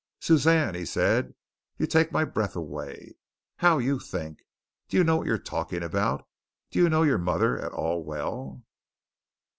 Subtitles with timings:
[0.19, 1.35] "Suzanne," he said,
[1.77, 3.17] "you take my breath away!
[3.57, 4.39] How you think!
[4.87, 6.27] Do you know what you're talking about?
[6.71, 8.63] Do you know your mother at all well?"